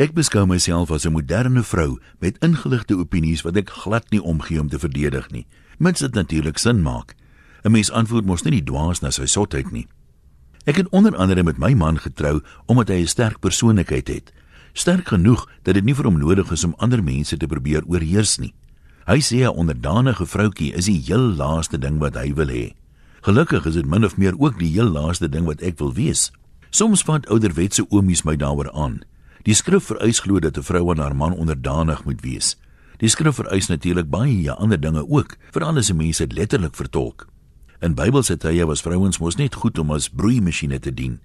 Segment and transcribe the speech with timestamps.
[0.00, 4.60] Ek beskou myself as 'n moderne vrou met ingeligte opinies wat ek glad nie omgee
[4.60, 5.46] om te verdedig nie,
[5.78, 7.14] mits dit natuurlik sin maak.
[7.64, 9.86] 'n Mens antwoord mos nie die dwaas na sy sotheid nie.
[10.64, 14.32] Ek het onder andere met my man getrou omdat hy 'n sterk persoonlikheid het,
[14.72, 18.38] sterk genoeg dat dit nie vir hom nodig is om ander mense te probeer oorheers
[18.38, 18.54] nie.
[19.06, 22.72] Hy sê 'n onderdanige vroutjie is die heel laaste ding wat hy wil hê.
[23.20, 26.32] Gelukkig is dit min of meer ook die heel laaste ding wat ek wil wees.
[26.70, 29.02] Soms vat ouderwetse oomies my daaroor aan.
[29.42, 32.56] Die skrif vereis glo dat 'n vrou aan haar man onderdanig moet wees.
[32.96, 37.28] Die skrif vereis natuurlik baie ander dinge ook, veral as mense dit letterlik vertolk.
[37.80, 41.20] In Bybelse tye was vrouens mos net goed om as broeimasjiene te dien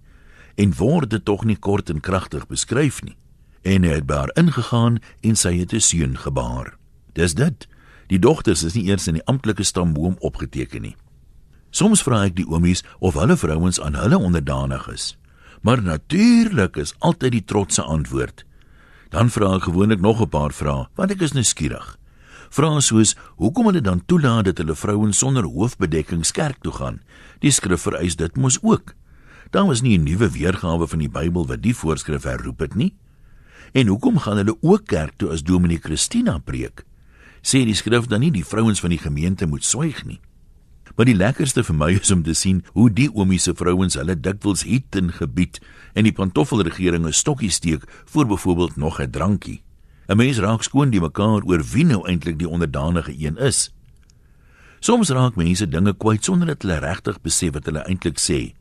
[0.56, 3.18] en word dit tog nie kort en kragtig beskryf nie.
[3.62, 6.78] En hy het daar ingegaan en sy het 'n seun gebaar.
[7.14, 7.68] Dis dit.
[8.08, 10.96] Die dogters is nie eers in die amptelike stamboom opgeteken nie.
[11.70, 15.18] Soms vra ek die oomies of hulle vrouens aan hulle onderdanig is.
[15.62, 18.46] Maar natuurlik is altyd die trotse antwoord.
[19.10, 21.98] Dan vra ek gewoonlik nog 'n paar vrae, want ek is nuuskierig.
[22.50, 27.02] Vrae soos: "Hoekom hulle dan toelaat dat hulle vrouens sonder hoofbedekking kerk toe gaan?
[27.40, 28.94] Die skrif vereis dit mos ook.
[29.52, 32.96] Daar was nie 'n nuwe weergawe van die Bybel wat die voorskrif herroep het nie.
[33.74, 36.86] En hoekom gaan hulle ook kerk toe as Dominee Christina preek?
[37.42, 40.20] Sê die skrif dan nie die vrouens van die gemeente moet swyg nie?"
[40.96, 44.16] Maar die lekkerste vir my is om te sien hoe die oomie se vrouens hulle
[44.16, 45.60] dikwels het in gebied
[45.94, 49.62] en die pantoffelregering 'n stokkie steek vir byvoorbeeld nog 'n drankie.
[50.08, 53.74] 'n Mens raak skoon die mekaar oor wie nou eintlik die onderdanige een is.
[54.80, 58.54] Soms raak mense dinge kwyt sonder dat hulle regtig besef wat hulle eintlik sê.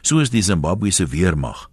[0.00, 1.70] Soos die Zimbabwese weermag.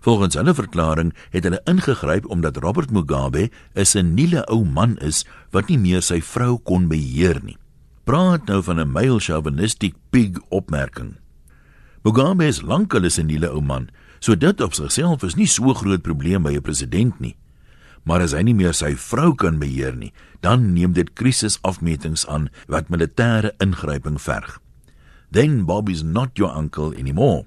[0.00, 5.68] Volgens hulle verklaring het hulle ingegryp omdat Robert Mugabe 'n seniele ou man is wat
[5.68, 7.61] nie meer sy vrou kon beheer nie
[8.04, 11.16] praat nou van 'n male chauvinistic pig opmerking.
[12.02, 16.02] Mugabe is lankal 'n seniele ou man, so dit op sigself is nie so groot
[16.02, 17.36] probleem by 'n president nie.
[18.02, 22.48] Maar as hy nie meer sy vrou kan beheer nie, dan neem dit krisisafmetings aan
[22.66, 24.60] wat militêre ingryping verg.
[25.30, 27.44] Then Bob is not your uncle anymore.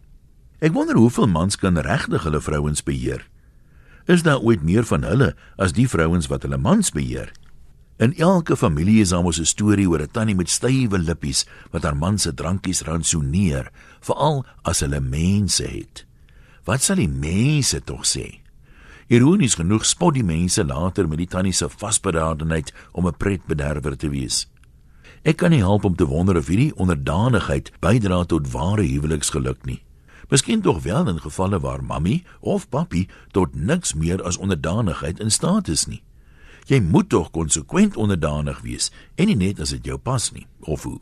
[0.59, 3.27] Ek wonder hoeveel mans kan regtig hulle vrouens beheer.
[4.05, 7.31] Is daar ooit meer van hulle as die vrouens wat hulle mans beheer?
[7.95, 11.83] In elke familie is daar mos 'n storie oor 'n tannie met stywe lippies wat
[11.83, 16.06] haar man se drankies rantsoeneer, veral as hulle mense het.
[16.66, 18.41] Wat sal die mense tog sê?
[19.07, 24.09] Ironies genoeg spot die mense later met die tannie se vasberadenheid om 'n pretbederwer te
[24.09, 24.47] wees.
[25.23, 29.83] Ek kan nie help om te wonder of hierdie onderdanigheid bydra tot ware huweliksgeluk nie.
[30.29, 35.31] Miskien tog wel in gevalle waar mammie of papi tot niks meer as onderdanigheid in
[35.31, 36.03] staat is nie.
[36.65, 40.83] Jy moet tog konsekwent onderdanig wees en nie net as dit jou pas nie, of
[40.83, 40.99] hoe?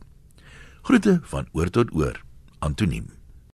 [0.83, 2.19] Groete van oor tot oor.
[2.59, 3.07] Antoniem